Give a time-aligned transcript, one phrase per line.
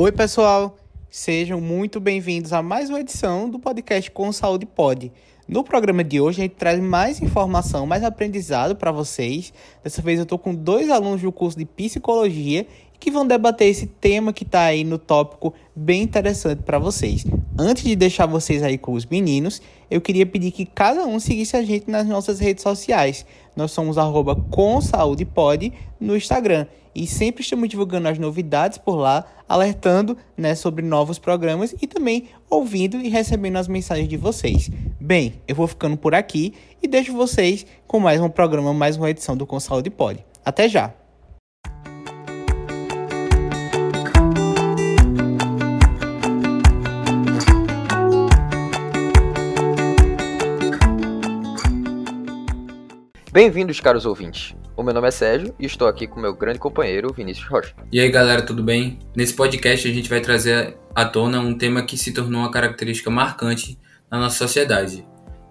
[0.00, 0.78] Oi, pessoal!
[1.10, 5.10] Sejam muito bem-vindos a mais uma edição do podcast Com Saúde Pode.
[5.48, 9.52] No programa de hoje, a gente traz mais informação, mais aprendizado para vocês.
[9.82, 12.64] Dessa vez, eu estou com dois alunos do curso de psicologia
[13.00, 17.24] que vão debater esse tema que está aí no tópico bem interessante para vocês.
[17.58, 21.56] Antes de deixar vocês aí com os meninos, eu queria pedir que cada um seguisse
[21.56, 23.24] a gente nas nossas redes sociais.
[23.56, 28.96] Nós somos arroba com saúde pode no Instagram e sempre estamos divulgando as novidades por
[28.96, 34.70] lá, alertando né, sobre novos programas e também ouvindo e recebendo as mensagens de vocês.
[35.00, 39.10] Bem, eu vou ficando por aqui e deixo vocês com mais um programa, mais uma
[39.10, 40.24] edição do Com Saúde Pode.
[40.44, 41.07] Até já!
[53.38, 54.52] Bem-vindos, caros ouvintes.
[54.76, 57.72] O meu nome é Sérgio e estou aqui com meu grande companheiro Vinícius Rocha.
[57.92, 58.98] E aí, galera, tudo bem?
[59.14, 63.08] Nesse podcast a gente vai trazer à tona um tema que se tornou uma característica
[63.08, 63.78] marcante
[64.10, 65.06] na nossa sociedade.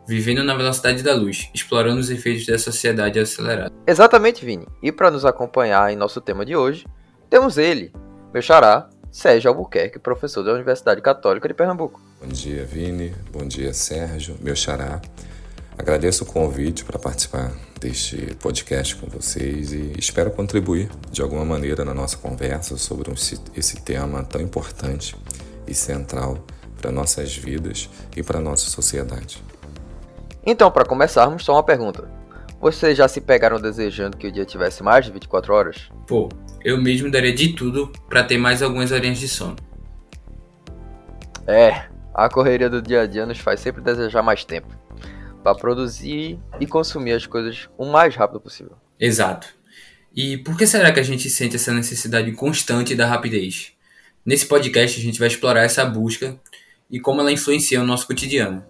[0.06, 3.72] Vivendo na velocidade da luz, explorando os efeitos da sociedade acelerada.
[3.88, 4.68] Exatamente, Vini.
[4.84, 6.86] E para nos acompanhar em nosso tema de hoje,
[7.30, 7.94] temos ele,
[8.34, 12.02] meu xará, Sérgio Albuquerque, professor da Universidade Católica de Pernambuco.
[12.22, 13.16] Bom dia, Vini.
[13.32, 15.00] Bom dia, Sérgio, meu xará.
[15.78, 21.86] Agradeço o convite para participar deste podcast com vocês e espero contribuir de alguma maneira
[21.86, 23.11] na nossa conversa sobre
[23.56, 25.16] esse tema tão importante
[25.67, 26.39] e central
[26.81, 29.42] para nossas vidas e para nossa sociedade.
[30.44, 32.09] Então, para começarmos, só uma pergunta.
[32.59, 35.89] Vocês já se pegaram desejando que o dia tivesse mais de 24 horas?
[36.08, 36.28] Pô,
[36.66, 39.55] eu mesmo daria de tudo para ter mais algumas horinhas de sono.
[41.45, 44.77] É, a correria do dia a dia nos faz sempre desejar mais tempo
[45.48, 48.73] para produzir e consumir as coisas o mais rápido possível.
[48.99, 49.48] Exato.
[50.14, 53.72] E por que será que a gente sente essa necessidade constante da rapidez?
[54.26, 56.38] Nesse podcast a gente vai explorar essa busca
[56.92, 58.66] e como ela influencia o nosso cotidiano,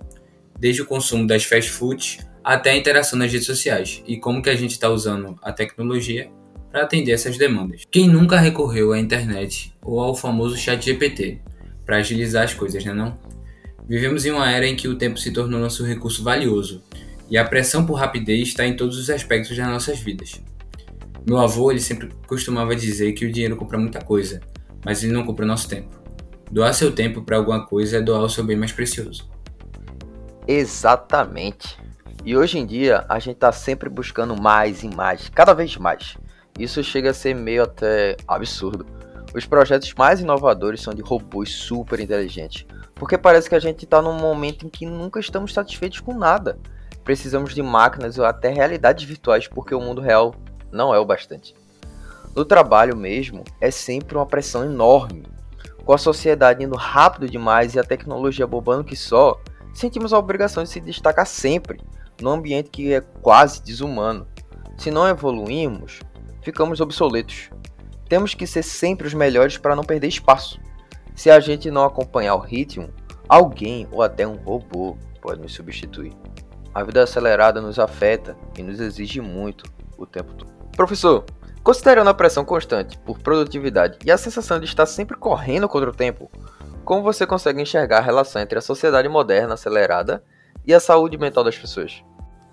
[0.59, 4.50] desde o consumo das fast foods até a interação nas redes sociais e como que
[4.50, 6.29] a gente está usando a tecnologia
[6.72, 7.85] para atender essas demandas.
[7.90, 11.41] Quem nunca recorreu à internet ou ao famoso chat GPT
[11.84, 13.18] para agilizar as coisas, né não?
[13.88, 16.84] Vivemos em uma era em que o tempo se tornou nosso recurso valioso
[17.30, 20.42] e a pressão por rapidez está em todos os aspectos das nossas vidas.
[21.25, 24.42] Meu avô ele sempre costumava dizer que o dinheiro compra muita coisa,
[24.84, 25.90] mas ele não compra nosso tempo.
[26.52, 29.30] Doar seu tempo para alguma coisa é doar o seu bem mais precioso.
[30.46, 31.78] Exatamente.
[32.26, 36.18] E hoje em dia a gente está sempre buscando mais e mais, cada vez mais.
[36.59, 38.86] Isso chega a ser meio até absurdo.
[39.38, 42.66] Os projetos mais inovadores são de robôs super inteligentes,
[42.96, 46.58] porque parece que a gente está num momento em que nunca estamos satisfeitos com nada.
[47.03, 50.34] Precisamos de máquinas ou até realidades virtuais porque o mundo real
[50.72, 51.53] não é o bastante.
[52.36, 55.24] No trabalho mesmo, é sempre uma pressão enorme.
[55.86, 59.40] Com a sociedade indo rápido demais e a tecnologia bobando que só,
[59.72, 61.80] sentimos a obrigação de se destacar sempre,
[62.20, 64.26] num ambiente que é quase desumano.
[64.80, 66.00] Se não evoluirmos,
[66.42, 67.52] ficamos obsoletos.
[68.09, 70.59] Temos que ser sempre os melhores para não perder espaço.
[71.16, 72.90] Se a gente não acompanhar o ritmo,
[73.28, 76.13] alguém ou até um robô pode nos substituir.
[76.73, 79.63] A vida acelerada nos afeta e nos exige muito
[79.97, 80.51] o tempo todo.
[80.75, 81.25] Professor,
[81.63, 85.96] considerando a pressão constante por produtividade e a sensação de estar sempre correndo contra o
[85.96, 86.29] tempo,
[86.85, 90.23] como você consegue enxergar a relação entre a sociedade moderna acelerada
[90.66, 92.03] e a saúde mental das pessoas?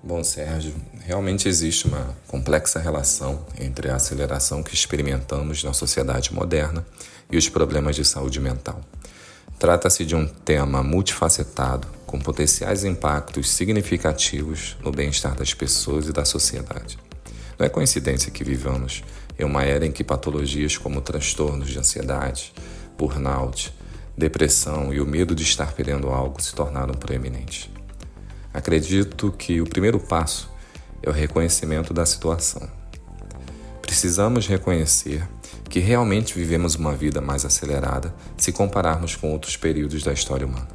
[0.03, 6.85] Bom, Sérgio, realmente existe uma complexa relação entre a aceleração que experimentamos na sociedade moderna
[7.31, 8.81] e os problemas de saúde mental.
[9.59, 16.25] Trata-se de um tema multifacetado, com potenciais impactos significativos no bem-estar das pessoas e da
[16.25, 16.99] sociedade.
[17.59, 19.05] Não é coincidência que vivamos
[19.39, 22.53] em uma era em que patologias como transtornos de ansiedade,
[22.97, 23.75] burnout,
[24.17, 27.69] depressão e o medo de estar perdendo algo se tornaram proeminentes.
[28.53, 30.54] Acredito que o primeiro passo
[31.05, 32.67] é o reconhecimento da situação.
[33.83, 35.29] Precisamos reconhecer
[35.69, 40.69] que realmente vivemos uma vida mais acelerada se compararmos com outros períodos da história humana.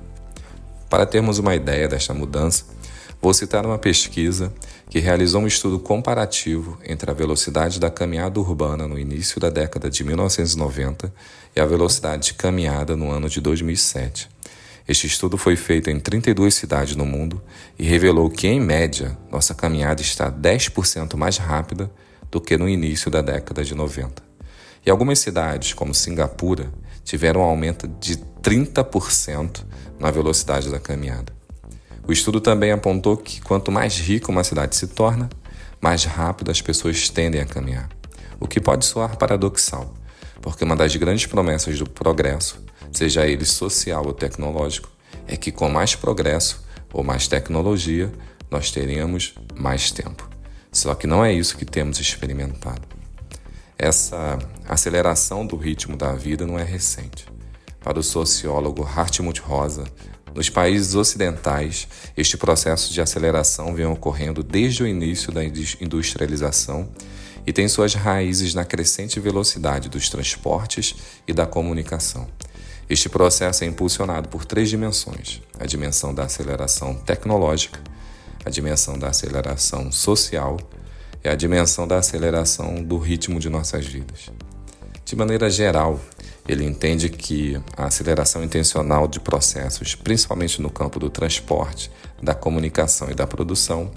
[0.90, 2.66] Para termos uma ideia desta mudança,
[3.22, 4.54] vou citar uma pesquisa
[4.90, 9.90] que realizou um estudo comparativo entre a velocidade da caminhada urbana no início da década
[9.90, 11.14] de 1990
[11.56, 14.30] e a velocidade de caminhada no ano de 2007.
[14.89, 17.39] Este estudo foi feito em 32 cidades no mundo
[17.77, 21.91] e revelou que, em média, nossa caminhada está 10% mais rápida
[22.31, 24.24] do que no início da década de 90.
[24.83, 29.63] E algumas cidades, como Singapura, tiveram um aumento de 30%
[30.00, 31.31] na velocidade da caminhada.
[32.07, 35.30] O estudo também apontou que quanto mais rica uma cidade se torna,
[35.80, 37.89] mais rápido as pessoas tendem a caminhar.
[38.39, 39.94] O que pode soar paradoxal,
[40.42, 42.59] porque uma das grandes promessas do progresso,
[42.91, 44.89] seja ele social ou tecnológico,
[45.27, 48.12] é que com mais progresso ou mais tecnologia,
[48.50, 50.27] nós teremos mais tempo.
[50.71, 52.81] Só que não é isso que temos experimentado.
[53.77, 54.38] Essa
[54.68, 57.25] aceleração do ritmo da vida não é recente.
[57.80, 59.85] Para o sociólogo Hartmut Rosa,
[60.35, 66.89] nos países ocidentais, este processo de aceleração vem ocorrendo desde o início da industrialização
[67.47, 70.95] e tem suas raízes na crescente velocidade dos transportes
[71.27, 72.27] e da comunicação.
[72.89, 77.80] Este processo é impulsionado por três dimensões: a dimensão da aceleração tecnológica,
[78.44, 80.57] a dimensão da aceleração social
[81.24, 84.31] e a dimensão da aceleração do ritmo de nossas vidas.
[85.06, 86.00] De maneira geral,
[86.47, 93.12] ele entende que a aceleração intencional de processos, principalmente no campo do transporte, da comunicação
[93.12, 93.92] e da produção,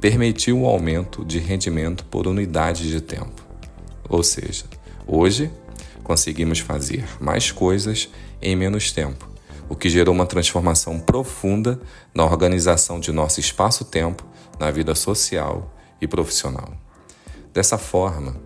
[0.00, 3.42] permitiu o aumento de rendimento por unidade de tempo.
[4.08, 4.64] Ou seja,
[5.06, 5.50] hoje
[6.08, 8.08] conseguimos fazer mais coisas
[8.40, 9.28] em menos tempo,
[9.68, 11.78] o que gerou uma transformação profunda
[12.14, 14.26] na organização de nosso espaço-tempo
[14.58, 15.70] na vida social
[16.00, 16.72] e profissional.
[17.52, 18.40] Dessa forma,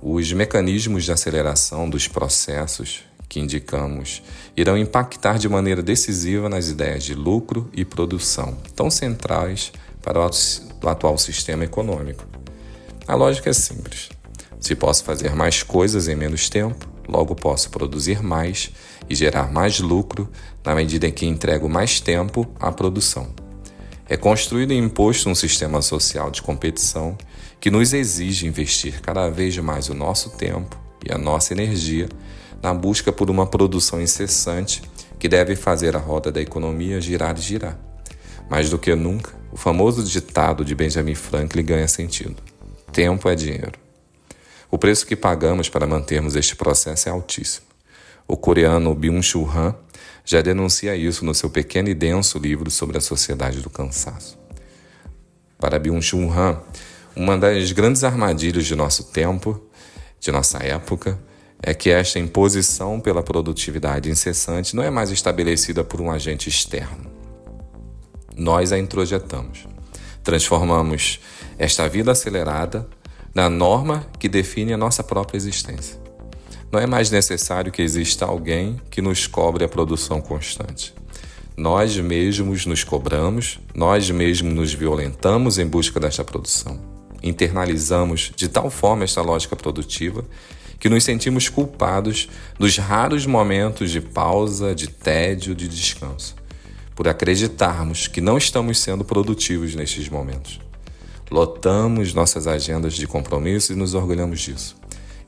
[0.00, 4.22] os mecanismos de aceleração dos processos que indicamos
[4.56, 10.88] irão impactar de maneira decisiva nas ideias de lucro e produção, tão centrais para o
[10.88, 12.24] atual sistema econômico.
[13.08, 14.10] A lógica é simples.
[14.60, 18.70] Se posso fazer mais coisas em menos tempo, logo posso produzir mais
[19.08, 20.28] e gerar mais lucro
[20.64, 23.28] na medida em que entrego mais tempo à produção.
[24.08, 27.16] É construído e imposto um sistema social de competição
[27.60, 30.76] que nos exige investir cada vez mais o nosso tempo
[31.06, 32.08] e a nossa energia
[32.62, 34.82] na busca por uma produção incessante
[35.18, 37.78] que deve fazer a roda da economia girar e girar.
[38.50, 42.36] Mais do que nunca, o famoso ditado de Benjamin Franklin ganha sentido:
[42.92, 43.89] tempo é dinheiro.
[44.70, 47.66] O preço que pagamos para mantermos este processo é altíssimo.
[48.26, 49.74] O coreano Byung-Chul Han
[50.24, 54.38] já denuncia isso no seu pequeno e denso livro sobre a sociedade do cansaço.
[55.58, 56.60] Para Byung-Chul Han,
[57.16, 59.60] uma das grandes armadilhas de nosso tempo,
[60.20, 61.18] de nossa época,
[61.62, 67.20] é que esta imposição pela produtividade incessante não é mais estabelecida por um agente externo
[68.40, 69.66] nós a introjetamos.
[70.24, 71.20] Transformamos
[71.58, 72.88] esta vida acelerada
[73.34, 75.98] na norma que define a nossa própria existência.
[76.72, 80.94] Não é mais necessário que exista alguém que nos cobre a produção constante.
[81.56, 86.80] Nós mesmos nos cobramos, nós mesmos nos violentamos em busca desta produção.
[87.22, 90.24] Internalizamos de tal forma esta lógica produtiva
[90.78, 92.28] que nos sentimos culpados
[92.58, 96.40] dos raros momentos de pausa, de tédio, de descanso
[97.00, 100.60] por acreditarmos que não estamos sendo produtivos nestes momentos.
[101.30, 104.76] Lotamos nossas agendas de compromisso e nos orgulhamos disso.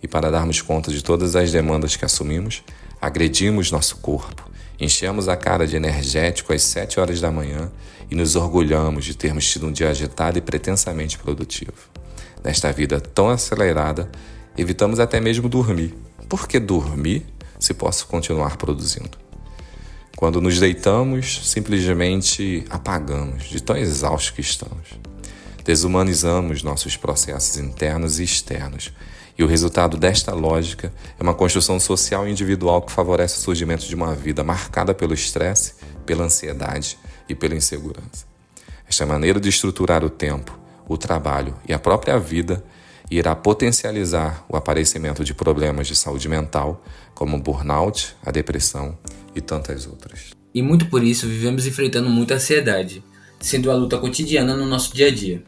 [0.02, 2.64] E para darmos conta de todas as demandas que assumimos,
[3.00, 4.50] agredimos nosso corpo,
[4.80, 7.70] enchemos a cara de energético às sete horas da manhã
[8.10, 11.72] e nos orgulhamos de termos tido um dia agitado e pretensamente produtivo.
[12.42, 14.10] Nesta vida tão acelerada,
[14.58, 15.94] evitamos até mesmo dormir.
[16.28, 17.24] Por que dormir
[17.60, 19.16] se posso continuar produzindo?
[20.16, 25.11] Quando nos deitamos, simplesmente apagamos de tão exaustos que estamos.
[25.64, 28.92] Desumanizamos nossos processos internos e externos.
[29.38, 33.86] E o resultado desta lógica é uma construção social e individual que favorece o surgimento
[33.86, 38.26] de uma vida marcada pelo estresse, pela ansiedade e pela insegurança.
[38.88, 42.62] Esta maneira de estruturar o tempo, o trabalho e a própria vida
[43.10, 46.82] irá potencializar o aparecimento de problemas de saúde mental,
[47.14, 48.98] como o burnout, a depressão
[49.34, 50.30] e tantas outras.
[50.54, 53.02] E muito por isso vivemos enfrentando muita ansiedade,
[53.42, 55.42] sendo a luta cotidiana no nosso dia a dia.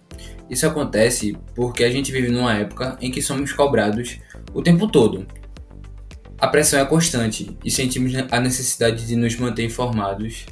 [0.50, 4.18] Isso acontece porque a gente vive numa época em que somos cobrados
[4.52, 5.26] o tempo todo.
[6.38, 10.44] A pressão é constante e sentimos a necessidade de nos manter informados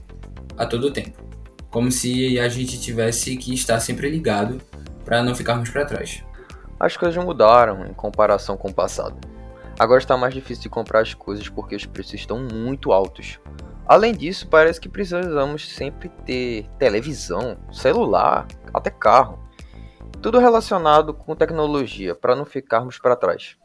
[0.57, 1.23] a todo tempo,
[1.71, 4.61] como se a gente tivesse que estar sempre ligado
[5.05, 6.23] para não ficarmos para trás.
[6.79, 9.17] As coisas mudaram em comparação com o passado.
[9.79, 13.39] Agora está mais difícil de comprar as coisas porque os preços estão muito altos.
[13.87, 19.39] Além disso, parece que precisamos sempre ter televisão, celular, até carro.
[20.21, 23.57] Tudo relacionado com tecnologia para não ficarmos para trás.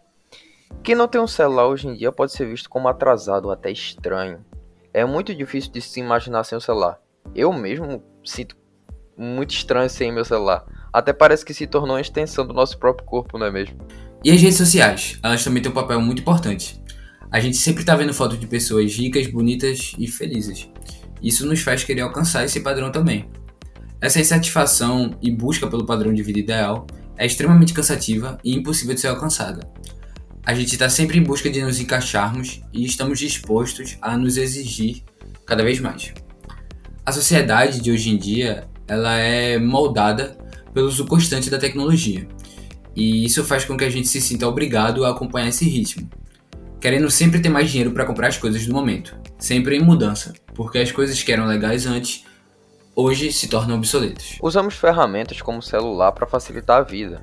[0.83, 3.71] Quem não tem um celular hoje em dia pode ser visto como atrasado ou até
[3.71, 4.43] estranho.
[4.93, 7.00] É muito difícil de se imaginar sem o celular.
[7.36, 8.57] Eu mesmo sinto
[9.15, 10.65] muito estranho sem meu celular.
[10.91, 13.77] Até parece que se tornou uma extensão do nosso próprio corpo, não é mesmo?
[14.24, 16.81] E as redes sociais, elas também têm um papel muito importante.
[17.31, 20.69] A gente sempre está vendo fotos de pessoas ricas, bonitas e felizes.
[21.22, 23.29] Isso nos faz querer alcançar esse padrão também.
[24.00, 26.86] Essa insatisfação e busca pelo padrão de vida ideal
[27.17, 29.67] é extremamente cansativa e impossível de ser alcançada.
[30.48, 35.03] a gente está sempre em busca de nos encaixarmos e estamos dispostos a nos exigir
[35.46, 36.13] cada vez mais.
[37.05, 40.38] A sociedade de hoje em dia ela é moldada
[40.74, 42.25] pelo uso constante da tecnologia
[42.96, 46.10] e isso faz com que a gente se sinta obrigado a acompanhar esse ritmo,
[46.88, 50.77] querendo sempre ter mais dinheiro para comprar as coisas do momento, sempre em mudança, porque
[50.77, 52.24] as coisas que eram legais antes
[52.96, 54.38] hoje se tornam obsoletas.
[54.41, 57.22] Usamos ferramentas como o celular para facilitar a vida,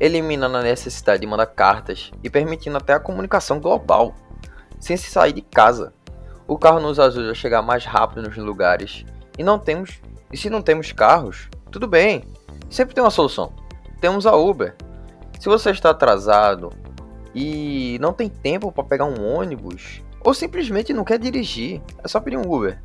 [0.00, 4.14] eliminando a necessidade de mandar cartas e permitindo até a comunicação global,
[4.80, 5.92] sem se sair de casa.
[6.48, 9.04] O carro nos ajuda a chegar mais rápido nos lugares
[9.38, 10.00] e não temos
[10.32, 12.24] e se não temos carros, tudo bem,
[12.70, 13.52] sempre tem uma solução.
[14.00, 14.74] Temos a Uber.
[15.38, 16.72] Se você está atrasado
[17.38, 22.18] e não tem tempo para pegar um ônibus ou simplesmente não quer dirigir, é só
[22.18, 22.80] pedir um Uber.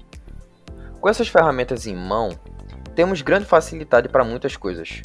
[0.99, 2.29] Com essas ferramentas em mão,
[2.93, 5.01] temos grande facilidade para muitas coisas.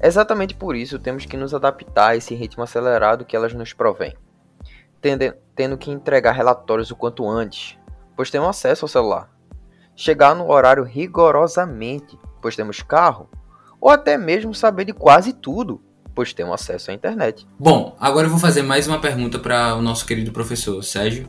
[0.00, 4.14] Exatamente por isso temos que nos adaptar a esse ritmo acelerado que elas nos provêm,
[5.00, 7.76] tendo, tendo que entregar relatórios o quanto antes,
[8.16, 9.28] pois temos acesso ao celular.
[9.96, 13.28] Chegar no horário rigorosamente, pois temos carro,
[13.80, 15.82] ou até mesmo saber de quase tudo,
[16.14, 17.46] pois temos acesso à internet.
[17.58, 21.28] Bom, agora eu vou fazer mais uma pergunta para o nosso querido professor Sérgio.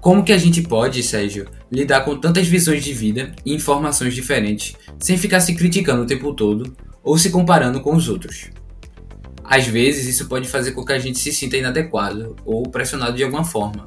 [0.00, 4.74] Como que a gente pode, Sérgio, lidar com tantas visões de vida e informações diferentes
[4.98, 8.50] sem ficar se criticando o tempo todo ou se comparando com os outros?
[9.44, 13.22] Às vezes isso pode fazer com que a gente se sinta inadequado ou pressionado de
[13.22, 13.86] alguma forma.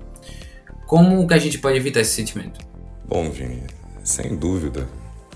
[0.85, 2.59] Como que a gente pode evitar esse sentimento?
[3.07, 3.63] Bom, Vini,
[4.03, 4.87] sem dúvida,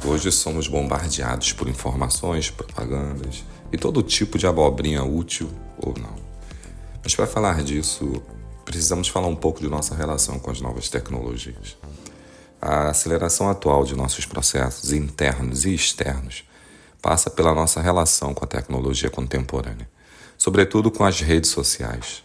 [0.05, 6.16] hoje somos bombardeados por informações, propagandas e todo tipo de abobrinha útil ou não.
[7.04, 8.22] Mas para falar disso,
[8.66, 11.78] precisamos falar um pouco de nossa relação com as novas tecnologias.
[12.62, 16.44] A aceleração atual de nossos processos internos e externos
[17.02, 19.90] passa pela nossa relação com a tecnologia contemporânea,
[20.38, 22.24] sobretudo com as redes sociais.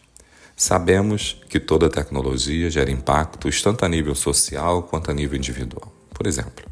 [0.56, 5.92] Sabemos que toda tecnologia gera impactos tanto a nível social quanto a nível individual.
[6.12, 6.64] Por exemplo,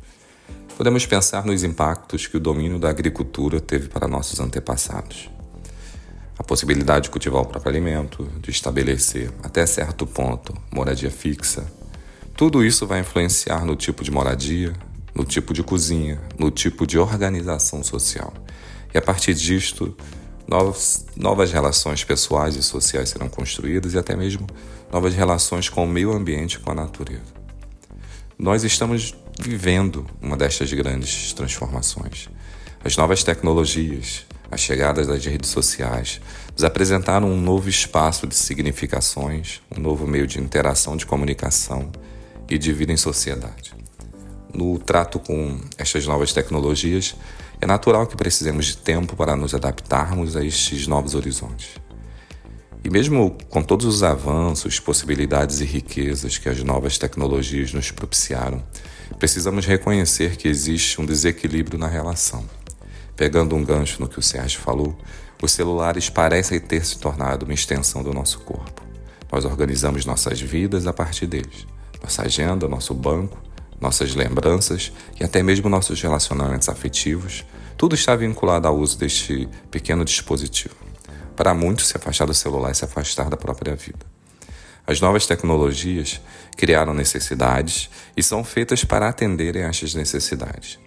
[0.72, 5.30] podemos pensar nos impactos que o domínio da agricultura teve para nossos antepassados
[6.42, 11.64] a possibilidade de cultivar o próprio alimento, de estabelecer, até certo ponto, moradia fixa.
[12.36, 14.72] Tudo isso vai influenciar no tipo de moradia,
[15.14, 18.32] no tipo de cozinha, no tipo de organização social.
[18.92, 19.96] E a partir disto,
[20.48, 24.46] novas, novas relações pessoais e sociais serão construídas e até mesmo
[24.90, 27.42] novas relações com o meio ambiente e com a natureza.
[28.36, 32.28] Nós estamos vivendo uma destas grandes transformações.
[32.84, 36.20] As novas tecnologias, a chegada das redes sociais,
[36.52, 41.90] nos apresentaram um novo espaço de significações, um novo meio de interação, de comunicação
[42.48, 43.74] e de vida em sociedade.
[44.52, 47.16] No trato com estas novas tecnologias,
[47.60, 51.70] é natural que precisemos de tempo para nos adaptarmos a estes novos horizontes.
[52.84, 58.62] E mesmo com todos os avanços, possibilidades e riquezas que as novas tecnologias nos propiciaram,
[59.18, 62.44] precisamos reconhecer que existe um desequilíbrio na relação
[63.16, 64.96] Pegando um gancho no que o Sérgio falou,
[65.40, 68.82] os celulares parecem ter se tornado uma extensão do nosso corpo.
[69.30, 71.66] Nós organizamos nossas vidas a partir deles.
[72.02, 73.38] Nossa agenda, nosso banco,
[73.80, 77.44] nossas lembranças e até mesmo nossos relacionamentos afetivos,
[77.76, 80.91] tudo está vinculado ao uso deste pequeno dispositivo.
[81.42, 84.06] Para muitos, se afastar do celular é se afastar da própria vida.
[84.86, 86.20] As novas tecnologias
[86.56, 90.78] criaram necessidades e são feitas para atenderem a estas necessidades.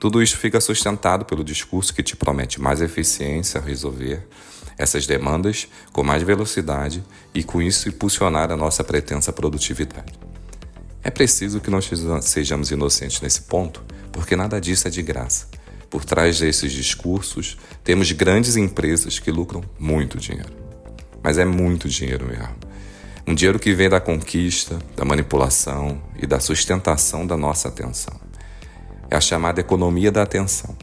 [0.00, 4.26] Tudo isso fica sustentado pelo discurso que te promete mais eficiência ao resolver
[4.76, 10.12] essas demandas com mais velocidade e com isso impulsionar a nossa pretensa produtividade.
[11.04, 11.88] É preciso que nós
[12.22, 15.46] sejamos inocentes nesse ponto, porque nada disso é de graça.
[15.90, 20.52] Por trás desses discursos, temos grandes empresas que lucram muito dinheiro.
[21.22, 22.56] Mas é muito dinheiro mesmo.
[23.26, 28.30] Um dinheiro que vem da conquista, da manipulação e da sustentação da nossa atenção
[29.10, 30.76] é a chamada economia da atenção.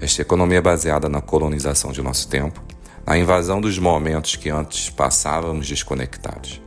[0.00, 2.62] Esta economia é baseada na colonização de nosso tempo,
[3.06, 6.60] na invasão dos momentos que antes passávamos desconectados.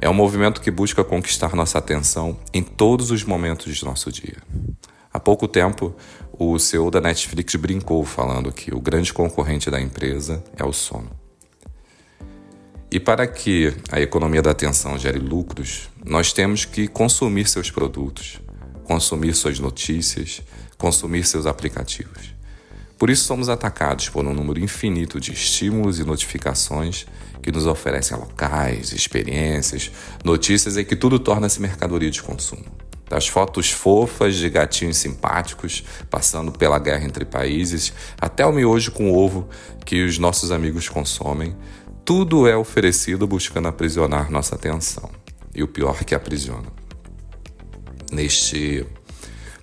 [0.00, 4.36] É um movimento que busca conquistar nossa atenção em todos os momentos de nosso dia.
[5.12, 5.96] Há pouco tempo,
[6.38, 11.10] o CEO da Netflix brincou falando que o grande concorrente da empresa é o sono.
[12.90, 18.40] E para que a economia da atenção gere lucros, nós temos que consumir seus produtos,
[18.84, 20.42] consumir suas notícias,
[20.78, 22.34] consumir seus aplicativos.
[22.98, 27.06] Por isso somos atacados por um número infinito de estímulos e notificações
[27.42, 29.90] que nos oferecem locais, experiências,
[30.24, 32.64] notícias e que tudo torna-se mercadoria de consumo.
[33.08, 39.12] Das fotos fofas de gatinhos simpáticos passando pela guerra entre países, até o miojo com
[39.12, 39.48] ovo
[39.84, 41.56] que os nossos amigos consomem,
[42.04, 45.10] tudo é oferecido buscando aprisionar nossa atenção.
[45.54, 46.66] E o pior que aprisiona.
[48.12, 48.86] Neste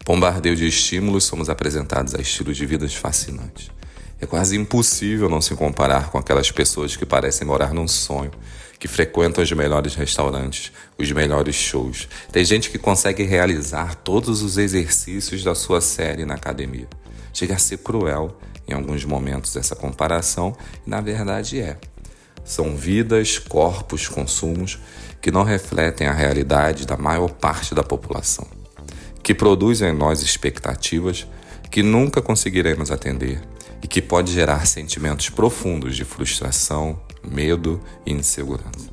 [0.05, 3.71] bombardeio de estímulos, somos apresentados a estilos de vidas fascinantes.
[4.19, 8.31] É quase impossível não se comparar com aquelas pessoas que parecem morar num sonho,
[8.83, 12.09] que frequentam os melhores restaurantes, os melhores shows.
[12.33, 16.89] Tem gente que consegue realizar todos os exercícios da sua série na academia.
[17.33, 18.37] Chega a ser cruel
[18.67, 20.53] em alguns momentos essa comparação,
[20.85, 21.77] e na verdade é.
[22.43, 24.77] São vidas, corpos, consumos
[25.21, 28.45] que não refletem a realidade da maior parte da população,
[29.23, 31.25] que produzem em nós expectativas
[31.71, 33.39] que nunca conseguiremos atender
[33.83, 38.91] e que pode gerar sentimentos profundos de frustração, medo e insegurança.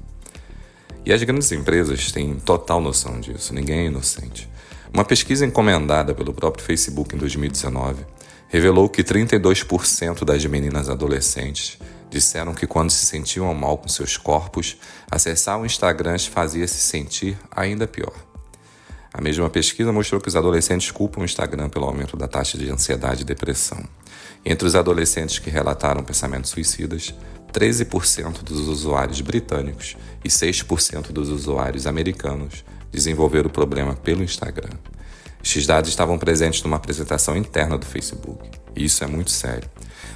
[1.07, 4.49] E as grandes empresas têm total noção disso, ninguém é inocente.
[4.93, 8.05] Uma pesquisa encomendada pelo próprio Facebook em 2019
[8.49, 11.79] revelou que 32% das meninas adolescentes
[12.11, 14.77] disseram que quando se sentiam mal com seus corpos,
[15.09, 18.13] acessar o Instagram fazia se sentir ainda pior.
[19.15, 22.69] A mesma pesquisa mostrou que os adolescentes culpam o Instagram pelo aumento da taxa de
[22.69, 23.85] ansiedade e depressão.
[24.45, 27.15] Entre os adolescentes que relataram pensamentos suicidas,
[27.53, 34.77] 13% dos usuários britânicos e 6% dos usuários americanos desenvolveram o problema pelo Instagram.
[35.43, 38.51] Estes dados estavam presentes numa apresentação interna do Facebook.
[38.77, 39.69] E isso é muito sério.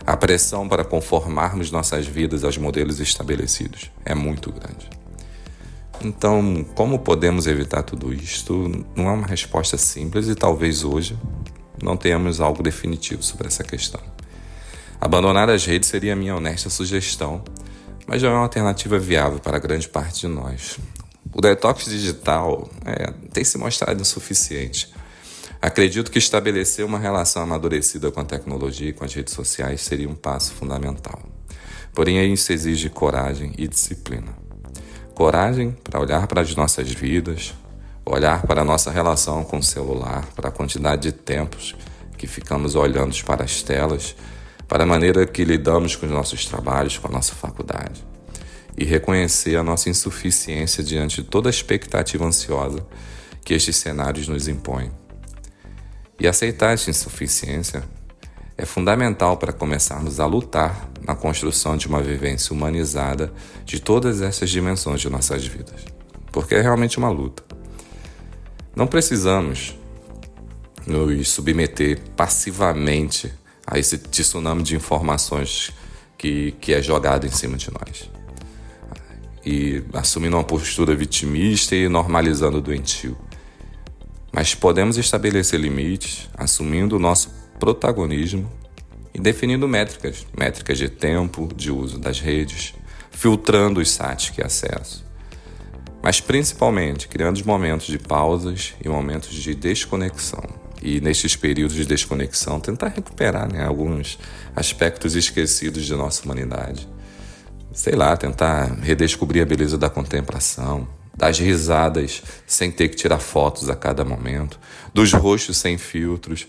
[0.06, 4.88] A pressão para conformarmos nossas vidas aos modelos estabelecidos é muito grande.
[6.02, 8.84] Então, como podemos evitar tudo isto?
[8.94, 11.18] Não é uma resposta simples e talvez hoje
[11.82, 14.13] não tenhamos algo definitivo sobre essa questão.
[15.00, 17.42] Abandonar as redes seria a minha honesta sugestão,
[18.06, 20.78] mas já é uma alternativa viável para grande parte de nós.
[21.32, 24.92] O detox digital é, tem se mostrado insuficiente
[25.64, 30.06] Acredito que estabelecer uma relação amadurecida com a tecnologia e com as redes sociais seria
[30.06, 31.22] um passo fundamental.
[31.94, 34.36] Porém, isso exige coragem e disciplina.
[35.14, 37.54] Coragem para olhar para as nossas vidas,
[38.04, 41.74] olhar para a nossa relação com o celular, para a quantidade de tempos
[42.18, 44.14] que ficamos olhando para as telas,
[44.68, 48.04] para a maneira que lidamos com os nossos trabalhos, com a nossa faculdade.
[48.76, 52.84] E reconhecer a nossa insuficiência diante de toda a expectativa ansiosa
[53.44, 54.90] que estes cenários nos impõem.
[56.18, 57.84] E aceitar essa insuficiência
[58.56, 63.32] é fundamental para começarmos a lutar na construção de uma vivência humanizada
[63.64, 65.84] de todas essas dimensões de nossas vidas.
[66.32, 67.42] Porque é realmente uma luta.
[68.74, 69.76] Não precisamos
[70.86, 73.32] nos submeter passivamente
[73.66, 75.72] a esse tsunami de informações
[76.16, 78.10] que, que é jogado em cima de nós.
[79.44, 83.16] E assumindo uma postura vitimista e normalizando o doentio.
[84.32, 88.50] Mas podemos estabelecer limites, assumindo o nosso protagonismo
[89.12, 92.74] e definindo métricas, métricas de tempo, de uso das redes,
[93.10, 95.04] filtrando os sites que acesso.
[96.02, 100.63] Mas principalmente criando momentos de pausas e momentos de desconexão.
[100.84, 104.18] E nestes períodos de desconexão, tentar recuperar né, alguns
[104.54, 106.86] aspectos esquecidos de nossa humanidade.
[107.72, 113.70] Sei lá, tentar redescobrir a beleza da contemplação, das risadas sem ter que tirar fotos
[113.70, 114.60] a cada momento,
[114.92, 116.46] dos rostos sem filtros.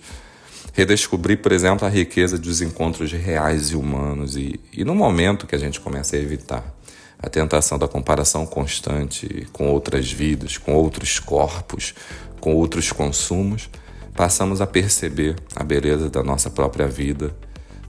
[0.73, 5.55] Redescobrir, por exemplo, a riqueza dos encontros reais e humanos, e, e no momento que
[5.55, 6.75] a gente começa a evitar
[7.17, 11.95] a tentação da comparação constante com outras vidas, com outros corpos,
[12.41, 13.69] com outros consumos,
[14.15, 17.35] passamos a perceber a beleza da nossa própria vida,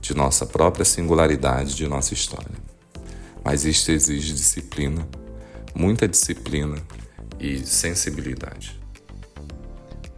[0.01, 2.55] de nossa própria singularidade, de nossa história.
[3.43, 5.07] Mas isto exige disciplina
[5.77, 6.77] muita disciplina
[7.39, 8.79] e sensibilidade.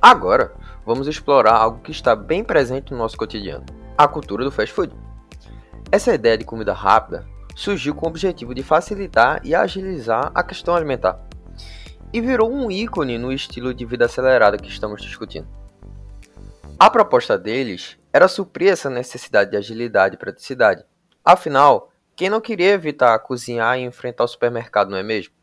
[0.01, 0.53] Agora,
[0.85, 3.65] vamos explorar algo que está bem presente no nosso cotidiano:
[3.97, 4.93] a cultura do fast food.
[5.91, 10.75] Essa ideia de comida rápida surgiu com o objetivo de facilitar e agilizar a questão
[10.75, 11.19] alimentar
[12.13, 15.58] e virou um ícone no estilo de vida acelerada que estamos discutindo.
[16.79, 20.85] A proposta deles era suprir essa necessidade de agilidade e praticidade.
[21.23, 25.33] Afinal, quem não queria evitar cozinhar e enfrentar o supermercado, não é mesmo?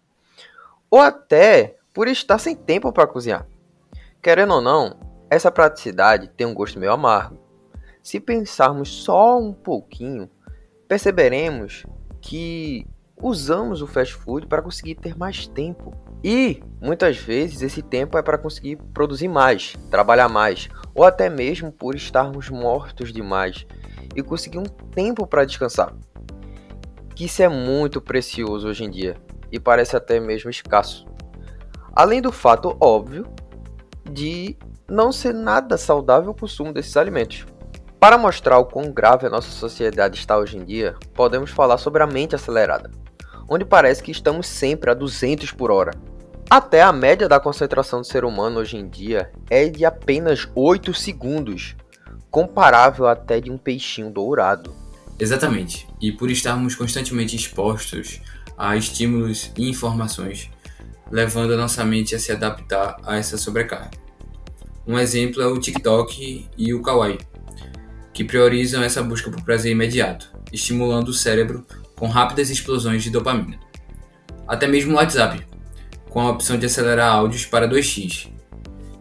[0.90, 3.46] ou até por estar sem tempo para cozinhar.
[4.22, 4.98] Querendo ou não,
[5.30, 7.38] essa praticidade tem um gosto meio amargo.
[8.02, 10.30] Se pensarmos só um pouquinho,
[10.86, 11.84] perceberemos
[12.20, 12.86] que
[13.20, 15.92] usamos o fast food para conseguir ter mais tempo.
[16.22, 21.70] E muitas vezes esse tempo é para conseguir produzir mais, trabalhar mais, ou até mesmo
[21.70, 23.66] por estarmos mortos demais
[24.14, 25.94] e conseguir um tempo para descansar.
[27.14, 29.16] Que isso é muito precioso hoje em dia
[29.50, 31.06] e parece até mesmo escasso.
[31.94, 33.26] Além do fato óbvio
[34.10, 34.56] de
[34.88, 37.46] não ser nada saudável o consumo desses alimentos.
[37.98, 42.02] Para mostrar o quão grave a nossa sociedade está hoje em dia, podemos falar sobre
[42.02, 42.90] a mente acelerada.
[43.48, 45.92] Onde parece que estamos sempre a 200 por hora.
[46.48, 50.94] Até a média da concentração do ser humano hoje em dia é de apenas 8
[50.94, 51.74] segundos,
[52.30, 54.72] comparável até de um peixinho dourado.
[55.18, 55.88] Exatamente.
[56.00, 58.20] E por estarmos constantemente expostos
[58.56, 60.50] a estímulos e informações,
[61.10, 63.90] levando a nossa mente a se adaptar a essa sobrecarga.
[64.86, 67.18] Um exemplo é o TikTok e o Kawaii,
[68.12, 71.66] que priorizam essa busca por prazer imediato, estimulando o cérebro
[71.98, 73.58] com rápidas explosões de dopamina.
[74.46, 75.44] Até mesmo o WhatsApp,
[76.10, 78.28] com a opção de acelerar áudios para 2x.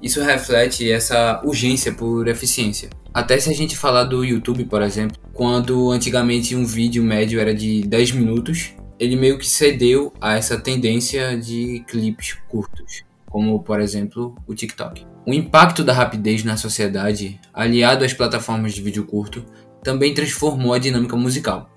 [0.01, 2.89] Isso reflete essa urgência por eficiência.
[3.13, 7.55] Até se a gente falar do YouTube, por exemplo, quando antigamente um vídeo médio era
[7.55, 13.79] de 10 minutos, ele meio que cedeu a essa tendência de clipes curtos, como por
[13.79, 15.05] exemplo o TikTok.
[15.25, 19.45] O impacto da rapidez na sociedade, aliado às plataformas de vídeo curto,
[19.83, 21.69] também transformou a dinâmica musical,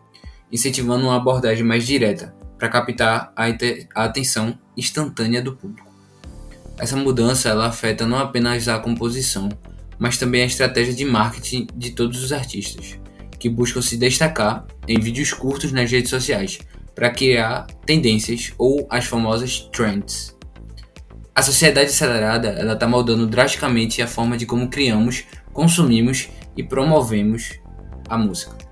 [0.53, 3.47] incentivando uma abordagem mais direta para captar a,
[3.95, 5.89] a atenção instantânea do público.
[6.79, 9.49] Essa mudança ela afeta não apenas a composição,
[9.99, 12.99] mas também a estratégia de marketing de todos os artistas,
[13.39, 16.59] que buscam se destacar em vídeos curtos nas redes sociais
[16.95, 20.37] para criar tendências ou as famosas trends.
[21.35, 27.53] A sociedade acelerada está moldando drasticamente a forma de como criamos, consumimos e promovemos
[28.09, 28.68] a música.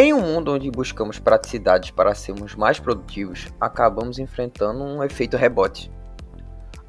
[0.00, 5.90] Em um mundo onde buscamos praticidades para sermos mais produtivos, acabamos enfrentando um efeito rebote.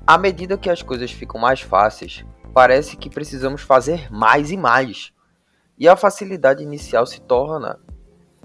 [0.05, 5.11] À medida que as coisas ficam mais fáceis, parece que precisamos fazer mais e mais
[5.75, 7.79] e a facilidade inicial se torna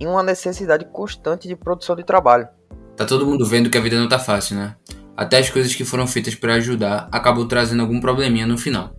[0.00, 2.48] em uma necessidade constante de produção de trabalho.
[2.96, 4.76] Tá todo mundo vendo que a vida não tá fácil, né?
[5.14, 8.94] Até as coisas que foram feitas para ajudar acabam trazendo algum probleminha no final.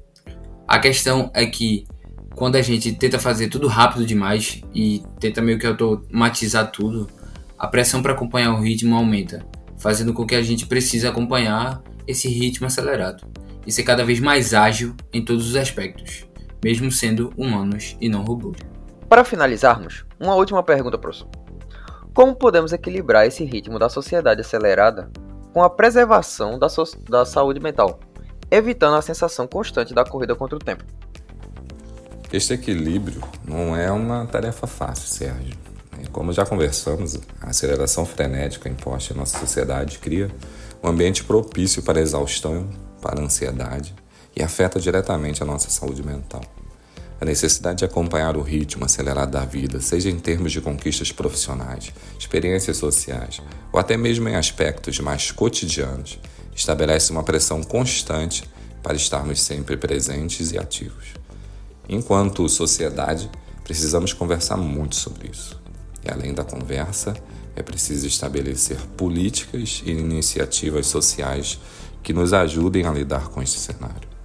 [0.68, 1.86] A questão é que
[2.36, 7.10] quando a gente tenta fazer tudo rápido demais e tenta meio que automatizar tudo,
[7.58, 9.46] a pressão para acompanhar o ritmo aumenta,
[9.78, 13.26] fazendo com que a gente precise acompanhar esse ritmo acelerado
[13.66, 16.26] e ser cada vez mais ágil em todos os aspectos
[16.66, 18.58] mesmo sendo humanos e não robôs.
[19.08, 21.28] Para finalizarmos, uma última pergunta, professor.
[22.12, 25.12] Como podemos equilibrar esse ritmo da sociedade acelerada
[25.54, 28.00] com a preservação da, so da saúde mental,
[28.50, 30.84] evitando a sensação constante da corrida contra o tempo?
[32.36, 35.56] Este equilíbrio não é uma tarefa fácil, Sérgio.
[36.12, 40.30] Como já conversamos, a aceleração frenética imposta em nossa sociedade cria
[40.84, 42.70] um ambiente propício para a exaustão,
[43.02, 43.96] para a ansiedade
[44.36, 46.42] e afeta diretamente a nossa saúde mental.
[47.22, 51.94] A necessidade de acompanhar o ritmo acelerado da vida, seja em termos de conquistas profissionais,
[52.20, 56.20] experiências sociais ou até mesmo em aspectos mais cotidianos,
[56.54, 58.44] estabelece uma pressão constante
[58.84, 61.25] para estarmos sempre presentes e ativos.
[61.88, 63.30] Enquanto sociedade,
[63.64, 65.62] precisamos conversar muito sobre isso.
[66.04, 67.16] E além da conversa,
[67.56, 71.60] é preciso estabelecer políticas e iniciativas sociais
[72.04, 74.16] que nos ajudem a lidar com este cenário.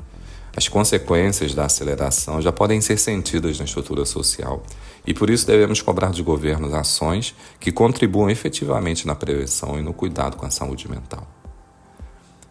[0.57, 4.63] As consequências da aceleração já podem ser sentidas na estrutura social
[5.07, 9.95] e por isso devemos cobrar de governos ações que contribuam efetivamente na prevenção e no
[9.95, 11.27] cuidado com a saúde mental.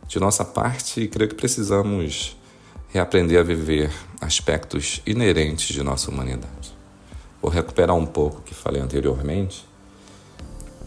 [0.07, 2.38] De nossa parte, creio que precisamos
[2.89, 6.75] reaprender a viver aspectos inerentes de nossa humanidade.
[7.41, 9.65] Vou recuperar um pouco o que falei anteriormente,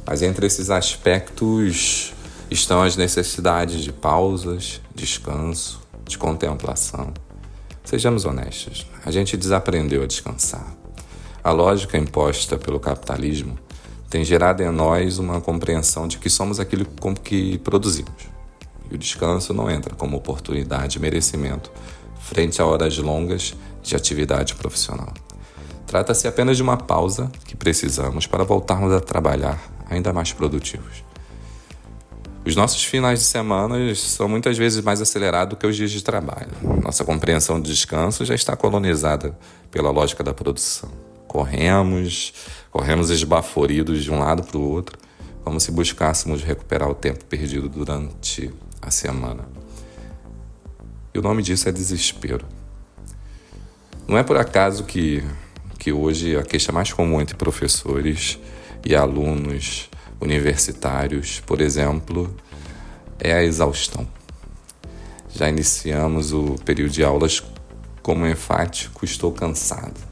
[0.04, 2.12] mas entre esses aspectos
[2.50, 7.14] estão as necessidades de pausas, descanso, de contemplação.
[7.84, 10.74] Sejamos honestos, a gente desaprendeu a descansar.
[11.42, 13.58] A lógica imposta pelo capitalismo
[14.10, 18.32] tem gerado em nós uma compreensão de que somos aquilo com que produzimos.
[18.92, 21.72] E o descanso não entra como oportunidade e merecimento
[22.20, 25.12] frente a horas longas de atividade profissional.
[25.86, 31.02] Trata-se apenas de uma pausa que precisamos para voltarmos a trabalhar ainda mais produtivos.
[32.44, 36.50] Os nossos finais de semana são muitas vezes mais acelerados que os dias de trabalho.
[36.82, 39.38] Nossa compreensão de descanso já está colonizada
[39.70, 40.90] pela lógica da produção.
[41.26, 42.34] Corremos,
[42.70, 44.98] corremos esbaforidos de um lado para o outro,
[45.42, 48.52] como se buscássemos recuperar o tempo perdido durante
[48.82, 49.48] a semana.
[51.14, 52.44] E o nome disso é desespero.
[54.08, 55.24] Não é por acaso que,
[55.78, 58.38] que hoje a queixa mais comum entre professores
[58.84, 59.88] e alunos
[60.20, 62.34] universitários, por exemplo,
[63.18, 64.06] é a exaustão.
[65.34, 67.42] Já iniciamos o período de aulas
[68.02, 70.11] como enfático estou cansado.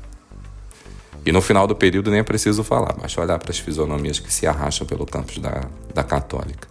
[1.24, 4.32] E no final do período nem é preciso falar, basta olhar para as fisionomias que
[4.32, 6.66] se arrastam pelo campus da, da Católica.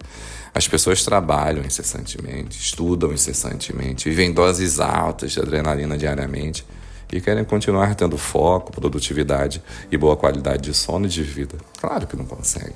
[0.53, 6.65] As pessoas trabalham incessantemente, estudam incessantemente, vivem doses altas de adrenalina diariamente
[7.11, 11.57] e querem continuar tendo foco, produtividade e boa qualidade de sono e de vida.
[11.79, 12.75] Claro que não conseguem.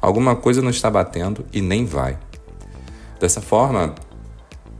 [0.00, 2.18] Alguma coisa não está batendo e nem vai.
[3.18, 3.94] Dessa forma,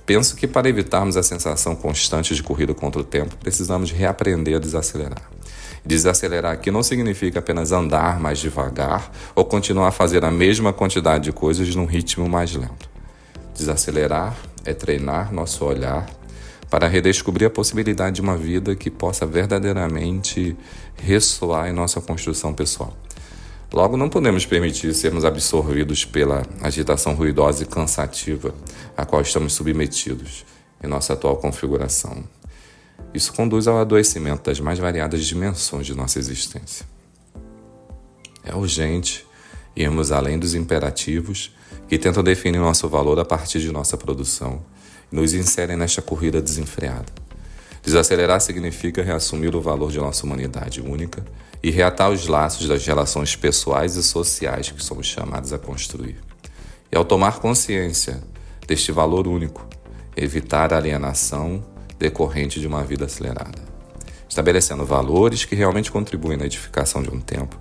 [0.04, 4.58] penso que para evitarmos a sensação constante de corrida contra o tempo, precisamos reaprender a
[4.58, 5.29] desacelerar.
[5.84, 11.24] Desacelerar aqui não significa apenas andar mais devagar ou continuar a fazer a mesma quantidade
[11.24, 12.88] de coisas num ritmo mais lento.
[13.54, 16.06] Desacelerar é treinar nosso olhar
[16.70, 20.56] para redescobrir a possibilidade de uma vida que possa verdadeiramente
[20.96, 22.96] ressoar em nossa construção pessoal.
[23.72, 28.54] Logo, não podemos permitir sermos absorvidos pela agitação ruidosa e cansativa
[28.96, 30.44] a qual estamos submetidos
[30.82, 32.24] em nossa atual configuração.
[33.12, 36.86] Isso conduz ao adoecimento das mais variadas dimensões de nossa existência.
[38.44, 39.26] É urgente
[39.74, 41.54] irmos além dos imperativos
[41.88, 44.62] que tentam definir nosso valor a partir de nossa produção
[45.12, 47.06] e nos inserem nesta corrida desenfreada.
[47.82, 51.24] Desacelerar significa reassumir o valor de nossa humanidade única
[51.62, 56.16] e reatar os laços das relações pessoais e sociais que somos chamados a construir.
[56.92, 58.22] E ao tomar consciência
[58.66, 59.66] deste valor único,
[60.16, 61.64] evitar a alienação
[62.00, 63.62] decorrente de uma vida acelerada,
[64.26, 67.60] estabelecendo valores que realmente contribuem na edificação de um tempo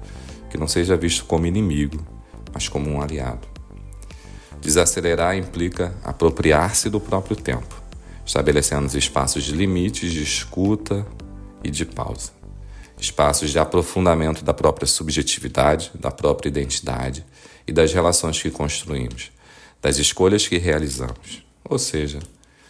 [0.50, 2.00] que não seja visto como inimigo,
[2.54, 3.48] mas como um aliado.
[4.62, 7.84] Desacelerar implica apropriar-se do próprio tempo,
[8.26, 11.06] estabelecendo os espaços de limites de escuta
[11.64, 12.32] e de pausa.
[12.98, 17.26] Espaços de aprofundamento da própria subjetividade, da própria identidade
[17.68, 19.32] e das relações que construímos,
[19.82, 22.20] das escolhas que realizamos, ou seja,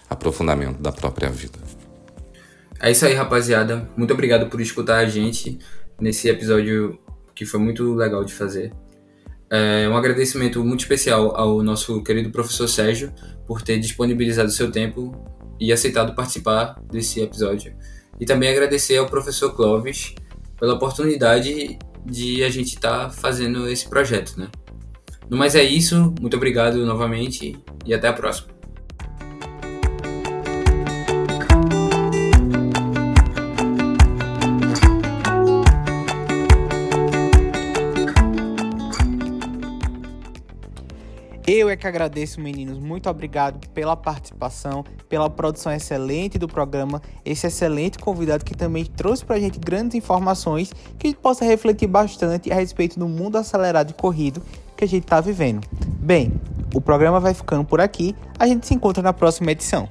[0.09, 1.59] aprofundamento da própria vida.
[2.81, 3.87] É isso aí, rapaziada.
[3.95, 5.59] Muito obrigado por escutar a gente
[5.99, 6.97] nesse episódio
[7.35, 8.71] que foi muito legal de fazer.
[9.49, 13.11] É um agradecimento muito especial ao nosso querido professor Sérgio
[13.47, 15.11] por ter disponibilizado seu tempo
[15.59, 17.75] e aceitado participar desse episódio.
[18.19, 20.13] E também agradecer ao professor Clóvis
[20.59, 24.49] pela oportunidade de a gente estar tá fazendo esse projeto, né?
[25.29, 28.58] No mais é isso, muito obrigado novamente e até a próxima.
[41.51, 42.77] Eu é que agradeço, meninos.
[42.77, 49.25] Muito obrigado pela participação, pela produção excelente do programa, esse excelente convidado que também trouxe
[49.25, 53.89] pra gente grandes informações que a gente possa refletir bastante a respeito do mundo acelerado
[53.89, 54.43] e corrido
[54.77, 55.67] que a gente está vivendo.
[55.99, 56.39] Bem,
[56.71, 58.15] o programa vai ficando por aqui.
[58.37, 59.89] A gente se encontra na próxima edição.